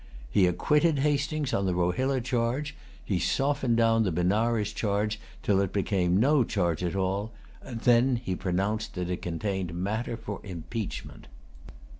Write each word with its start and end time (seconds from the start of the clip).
He 0.31 0.47
acquitted 0.47 0.97
Hastings 1.05 1.53
on 1.53 1.67
the 1.67 1.75
Rohilla 1.75 2.21
charge. 2.21 2.75
He 3.05 3.19
softened 3.19 3.77
down 3.77 4.01
the 4.01 4.11
Benares 4.11 4.73
charge 4.73 5.19
till 5.43 5.61
it 5.61 5.71
became 5.71 6.19
no 6.19 6.43
charge 6.43 6.83
at 6.83 6.95
all; 6.95 7.31
and 7.61 7.81
then 7.81 8.15
he 8.15 8.33
pronounced 8.35 8.95
that 8.95 9.11
it 9.11 9.21
contained 9.21 9.75
matter 9.75 10.17
for 10.17 10.41
impeachment. 10.43 11.27